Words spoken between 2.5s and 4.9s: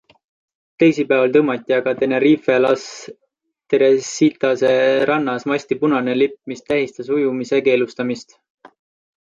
Las Teresitase